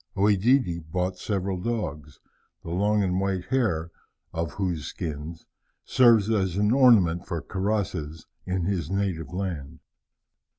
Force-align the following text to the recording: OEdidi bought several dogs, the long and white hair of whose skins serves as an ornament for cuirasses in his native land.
OEdidi 0.17 0.79
bought 0.91 1.19
several 1.19 1.57
dogs, 1.61 2.19
the 2.63 2.71
long 2.71 3.03
and 3.03 3.19
white 3.19 3.45
hair 3.49 3.91
of 4.33 4.53
whose 4.53 4.85
skins 4.87 5.45
serves 5.85 6.27
as 6.27 6.57
an 6.57 6.71
ornament 6.71 7.27
for 7.27 7.39
cuirasses 7.39 8.25
in 8.47 8.63
his 8.63 8.89
native 8.89 9.31
land. 9.31 9.79